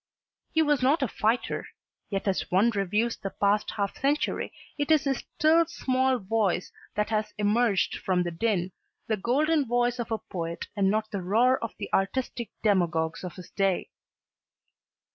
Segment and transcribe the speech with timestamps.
[0.51, 1.67] He was not a fighter,
[2.09, 7.11] yet as one reviews the past half century it is his still small voice that
[7.11, 8.71] has emerged from the din,
[9.05, 13.35] the golden voice of a poet and not the roar of the artistic demagogues of
[13.35, 13.91] his day.